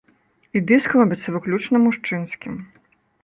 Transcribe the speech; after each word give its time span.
І 0.55 0.61
дыск 0.69 0.95
робіцца 0.99 1.33
выключна 1.37 1.81
мужчынскім. 1.85 2.53